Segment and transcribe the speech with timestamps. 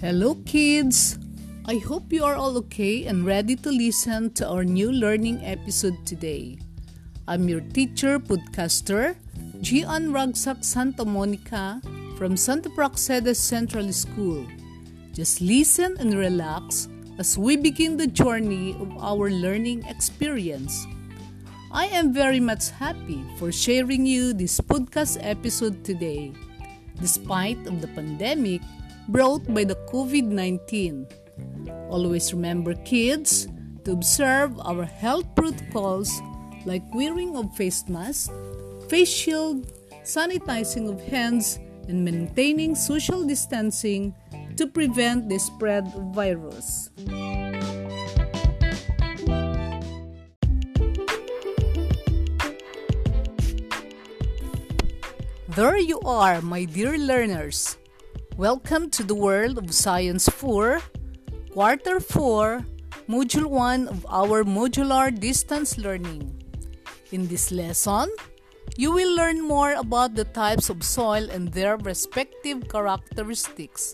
[0.00, 1.18] Hello, kids!
[1.66, 6.06] I hope you are all okay and ready to listen to our new learning episode
[6.06, 6.60] today.
[7.26, 9.16] I'm your teacher, podcaster,
[9.60, 11.82] Gian Ragsak Santa Monica
[12.16, 14.46] from Santa Praxedes Central School.
[15.12, 16.86] Just listen and relax
[17.18, 20.86] as we begin the journey of our learning experience.
[21.72, 26.30] I am very much happy for sharing you this podcast episode today.
[27.02, 28.62] Despite of the pandemic,
[29.08, 31.08] brought by the COVID 19.
[31.88, 33.48] Always remember, kids,
[33.84, 36.12] to observe our health protocols
[36.66, 38.30] like wearing of face mask,
[38.92, 39.72] face shield,
[40.04, 41.58] sanitizing of hands,
[41.88, 44.14] and maintaining social distancing
[44.56, 46.90] to prevent the spread of virus.
[55.56, 57.77] There you are, my dear learners.
[58.38, 60.78] Welcome to the world of Science 4,
[61.50, 62.64] Quarter 4,
[63.08, 66.40] Module 1 of our modular distance learning.
[67.10, 68.06] In this lesson,
[68.76, 73.92] you will learn more about the types of soil and their respective characteristics.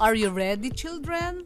[0.00, 1.44] Are you ready, children?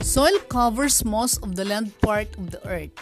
[0.00, 2.96] Soil covers most of the land part of the earth.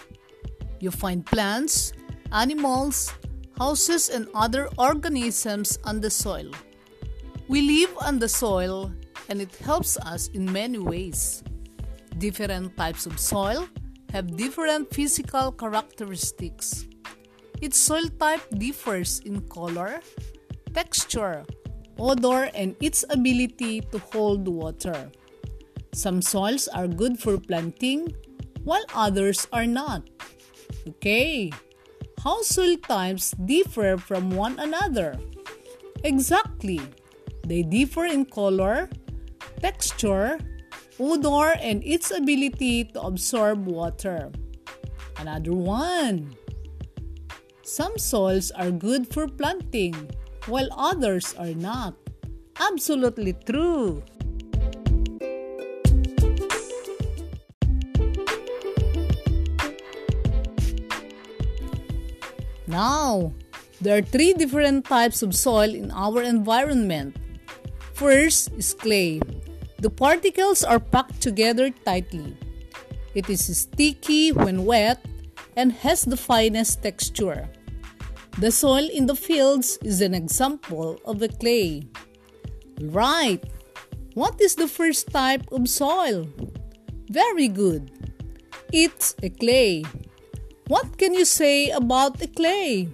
[0.81, 1.93] You find plants,
[2.33, 3.13] animals,
[3.59, 6.51] houses, and other organisms on the soil.
[7.49, 8.91] We live on the soil
[9.29, 11.45] and it helps us in many ways.
[12.17, 13.69] Different types of soil
[14.13, 16.87] have different physical characteristics.
[17.61, 20.01] Its soil type differs in color,
[20.73, 21.45] texture,
[21.99, 25.13] odor, and its ability to hold water.
[25.93, 28.15] Some soils are good for planting,
[28.65, 30.09] while others are not.
[30.89, 31.53] Okay,
[32.25, 35.21] how soil types differ from one another?
[36.05, 36.81] Exactly,
[37.47, 38.89] they differ in color,
[39.61, 40.41] texture,
[40.99, 44.33] odor, and its ability to absorb water.
[45.21, 46.33] Another one.
[47.63, 49.95] Some soils are good for planting,
[50.49, 51.95] while others are not.
[52.57, 54.03] Absolutely true.
[62.71, 63.33] Now,
[63.81, 67.17] there are three different types of soil in our environment.
[67.95, 69.21] First is clay.
[69.81, 72.37] The particles are packed together tightly.
[73.15, 75.05] It is sticky when wet
[75.57, 77.51] and has the finest texture.
[78.39, 81.91] The soil in the fields is an example of a clay.
[82.81, 83.43] Right.
[84.15, 86.29] What is the first type of soil?
[87.11, 87.91] Very good.
[88.73, 89.83] It's a clay.
[90.71, 92.87] What can you say about a clay?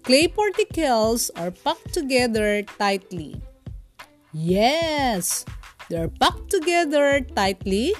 [0.00, 3.36] Clay particles are packed together tightly.
[4.32, 5.44] Yes,
[5.90, 7.92] they're packed together tightly,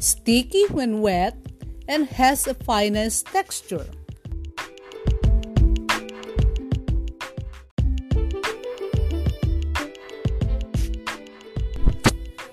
[0.00, 1.38] sticky when wet,
[1.86, 3.86] and has a finest texture.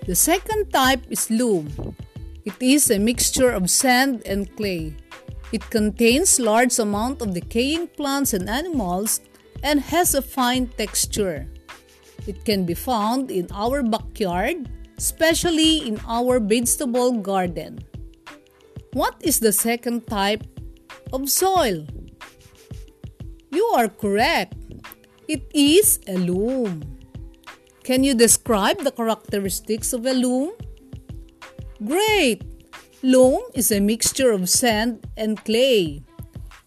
[0.05, 1.97] The second type is loam.
[2.45, 5.00] It is a mixture of sand and clay.
[5.51, 9.19] It contains large amount of decaying plants and animals
[9.63, 11.47] and has a fine texture.
[12.25, 17.79] It can be found in our backyard, especially in our vegetable garden.
[18.93, 20.43] What is the second type
[21.11, 21.85] of soil?
[23.51, 24.55] You are correct.
[25.27, 26.83] It is a loam.
[27.83, 30.51] Can you describe the characteristics of a loam?
[31.83, 32.50] Great!
[33.03, 36.03] Loam is a mixture of sand and clay.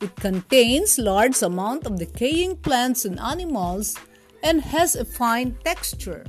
[0.01, 3.97] It contains large amount of decaying plants and animals
[4.43, 6.25] and has a fine texture.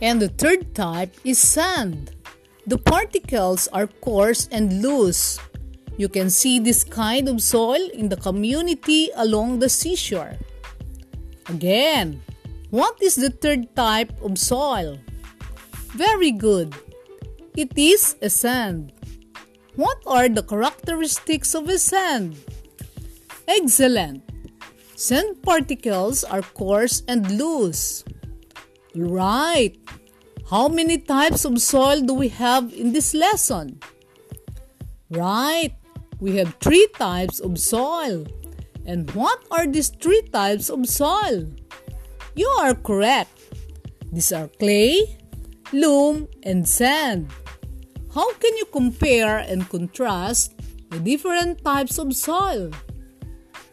[0.00, 2.16] And the third type is sand.
[2.66, 5.38] The particles are coarse and loose.
[5.98, 10.38] You can see this kind of soil in the community along the seashore.
[11.48, 12.22] Again,
[12.70, 14.98] what is the third type of soil?
[15.92, 16.74] Very good.
[17.56, 18.92] It is a sand.
[19.76, 22.36] What are the characteristics of a sand?
[23.46, 24.22] Excellent.
[24.96, 28.04] Sand particles are coarse and loose.
[28.94, 29.76] Right.
[30.50, 33.80] How many types of soil do we have in this lesson?
[35.10, 35.74] Right.
[36.20, 38.26] We have three types of soil.
[38.86, 41.48] And what are these three types of soil?
[42.34, 43.32] You are correct.
[44.12, 45.18] These are clay,
[45.72, 47.30] loam, and sand.
[48.14, 50.54] How can you compare and contrast
[50.90, 52.70] the different types of soil?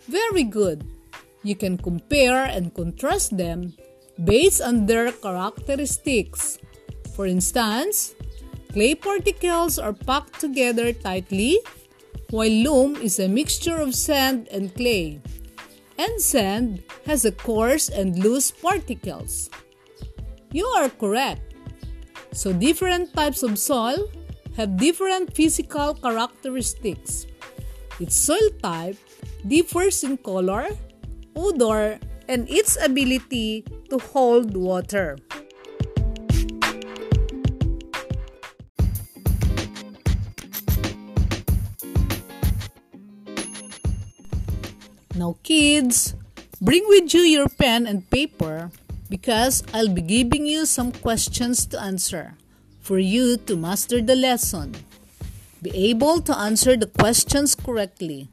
[0.08, 0.84] Very good.
[1.44, 3.74] You can compare and contrast them
[4.24, 6.58] based on their characteristics.
[7.16, 8.16] For instance,
[8.74, 11.60] clay particles are packed together tightly,
[12.32, 15.20] while loam is a mixture of sand and clay,
[16.00, 19.50] and sand has a coarse and loose particles.
[20.52, 21.44] You are correct.
[22.32, 24.08] So, different types of soil
[24.56, 27.28] have different physical characteristics.
[28.00, 28.98] Its soil type
[29.46, 30.72] differs in color,
[31.36, 35.18] odor, and its ability to hold water.
[45.22, 46.16] Now, kids,
[46.60, 48.72] bring with you your pen and paper
[49.06, 52.34] because I'll be giving you some questions to answer
[52.82, 54.74] for you to master the lesson.
[55.62, 58.30] Be able to answer the questions correctly.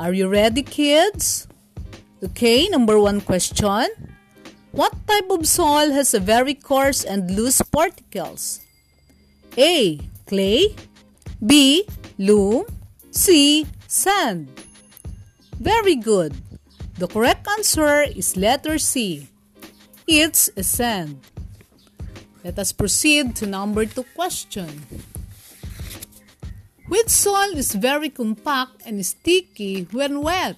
[0.00, 1.46] Are you ready, kids?
[2.24, 3.92] Okay, number one question.
[4.72, 8.64] What type of soil has a very coarse and loose particles?
[9.58, 10.00] A.
[10.24, 10.72] Clay.
[11.44, 11.84] B.
[12.16, 12.64] Loam.
[13.10, 13.66] C.
[13.86, 14.48] Sand.
[15.58, 16.34] Very good.
[16.98, 19.28] The correct answer is letter C.
[20.06, 21.20] It's a sand.
[22.44, 24.70] Let us proceed to number two question.
[26.88, 30.56] Which soil is very compact and sticky when wet?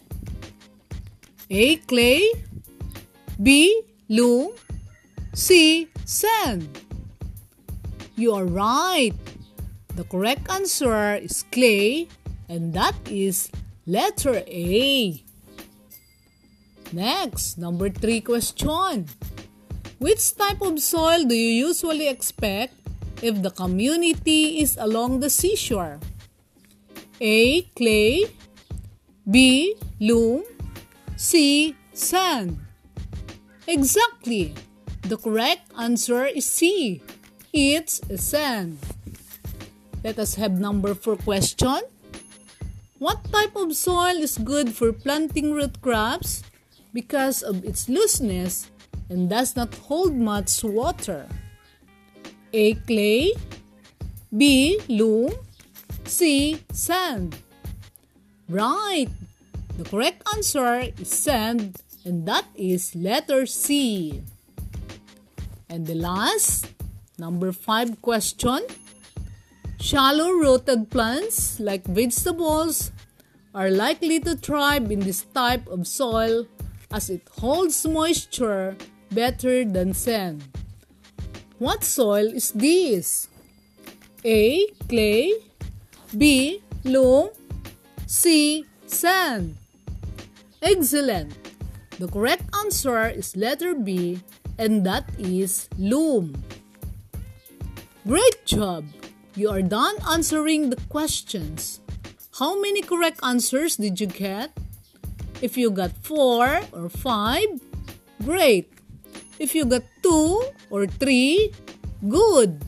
[1.50, 1.76] A.
[1.90, 2.30] Clay
[3.42, 3.82] B.
[4.08, 4.52] Loam
[5.34, 5.88] C.
[6.04, 6.68] Sand
[8.14, 9.14] You are right.
[9.96, 12.06] The correct answer is clay
[12.48, 13.50] and that is
[13.86, 15.22] letter A.
[16.92, 19.06] Next, number 3 question.
[19.98, 22.74] Which type of soil do you usually expect
[23.22, 26.00] if the community is along the seashore?
[27.20, 27.62] A.
[27.76, 28.26] Clay
[29.30, 29.76] B.
[30.00, 30.42] Loam
[31.16, 31.76] C.
[31.92, 32.58] Sand
[33.70, 34.54] Exactly.
[35.02, 37.02] The correct answer is C.
[37.52, 38.78] It's sand.
[40.02, 41.86] Let us have number 4 question.
[43.00, 46.44] What type of soil is good for planting root crops
[46.92, 48.68] because of its looseness
[49.08, 51.24] and does not hold much water.
[52.52, 52.74] A.
[52.84, 53.32] Clay
[54.36, 54.76] B.
[54.86, 55.32] Loam
[56.04, 56.60] C.
[56.72, 57.40] Sand
[58.50, 59.08] Right!
[59.78, 64.20] The correct answer is sand and that is letter C.
[65.70, 66.68] And the last,
[67.16, 68.60] number 5 question.
[69.80, 72.92] Shallow rooted plants like vegetables
[73.54, 76.46] are likely to thrive in this type of soil
[76.92, 78.76] as it holds moisture
[79.10, 80.44] better than sand.
[81.58, 83.28] What soil is this?
[84.22, 84.68] A.
[84.86, 85.32] Clay
[86.16, 86.60] B.
[86.84, 87.30] Loam
[88.06, 88.66] C.
[88.86, 89.56] Sand
[90.60, 91.32] Excellent!
[91.98, 94.20] The correct answer is letter B
[94.58, 96.36] and that is loam.
[98.04, 98.84] Great job!
[99.36, 101.80] You are done answering the questions.
[102.38, 104.50] How many correct answers did you get?
[105.40, 107.46] If you got 4 or 5,
[108.24, 108.72] great!
[109.38, 111.52] If you got 2 or 3,
[112.08, 112.60] good.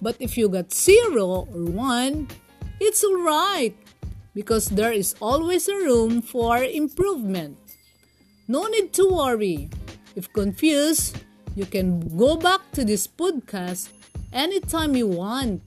[0.00, 2.28] But if you got 0 or 1,
[2.80, 3.74] it's alright
[4.34, 7.58] because there is always a room for improvement.
[8.46, 9.68] No need to worry.
[10.14, 11.18] If confused,
[11.56, 13.90] you can go back to this podcast
[14.32, 15.62] anytime you want.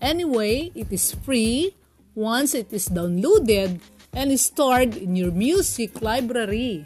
[0.00, 1.76] Anyway, it is free
[2.14, 3.80] once it is downloaded
[4.12, 6.84] and stored in your music library.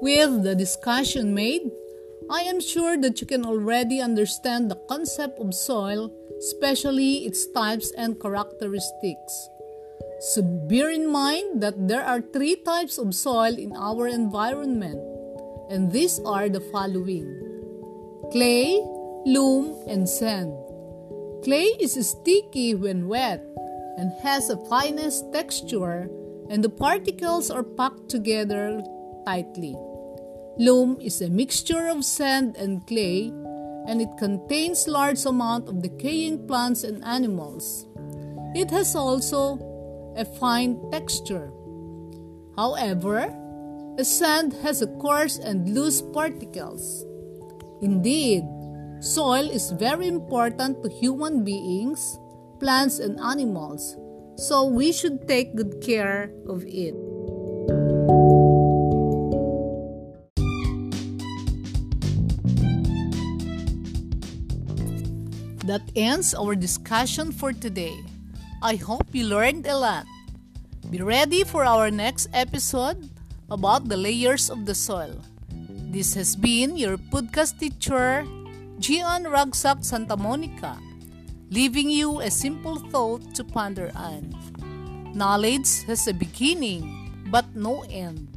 [0.00, 1.70] With the discussion made,
[2.30, 7.92] I am sure that you can already understand the concept of soil, especially its types
[7.98, 9.48] and characteristics.
[10.22, 15.02] So bear in mind that there are three types of soil in our environment,
[15.68, 17.26] and these are the following
[18.30, 18.78] clay,
[19.26, 20.54] loam, and sand.
[21.42, 23.42] Clay is sticky when wet
[23.98, 26.06] and has a finest texture,
[26.48, 28.80] and the particles are packed together
[29.26, 29.74] tightly.
[30.56, 33.34] Loam is a mixture of sand and clay
[33.88, 37.88] and it contains large amount of decaying plants and animals.
[38.54, 39.71] It has also
[40.16, 41.52] a fine texture.
[42.56, 43.32] However,
[43.98, 47.04] a sand has a coarse and loose particles.
[47.82, 48.44] Indeed,
[49.00, 52.18] soil is very important to human beings,
[52.60, 53.96] plants and animals
[54.36, 56.94] so we should take good care of it.
[65.66, 67.94] That ends our discussion for today.
[68.62, 70.06] I hope you learned a lot.
[70.88, 73.10] Be ready for our next episode
[73.50, 75.18] about the layers of the soil.
[75.90, 78.22] This has been your podcast teacher,
[78.78, 80.78] Gian Ragsak Santa Monica,
[81.50, 84.30] leaving you a simple thought to ponder on.
[85.10, 86.86] Knowledge has a beginning,
[87.34, 88.30] but no end.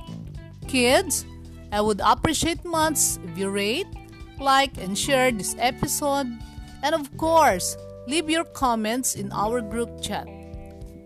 [0.68, 1.24] Kids,
[1.72, 3.94] I would appreciate much if you rate,
[4.42, 6.34] like, and share this episode
[6.82, 7.78] and of course,
[8.08, 10.28] leave your comments in our group chat.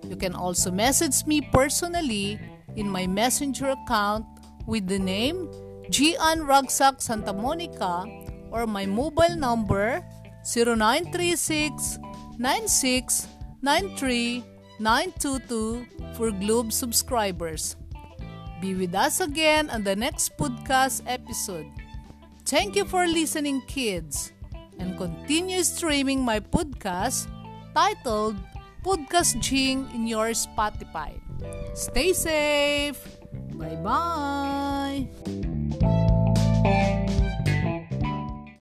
[0.03, 2.39] You can also message me personally
[2.75, 4.25] in my messenger account
[4.65, 5.49] with the name
[5.89, 8.05] Gian Ragsak Santa Monica
[8.51, 10.03] or my mobile number
[10.43, 11.99] 0936
[12.37, 13.27] 96
[13.61, 14.43] 93
[14.79, 17.75] 922 for Globe subscribers.
[18.61, 21.67] Be with us again on the next podcast episode.
[22.45, 24.33] Thank you for listening, kids
[24.79, 27.27] and continue streaming my podcast
[27.75, 28.35] titled
[28.83, 31.19] Podcast Jing in your Spotify.
[31.75, 32.99] Stay safe.
[33.55, 35.48] Bye bye.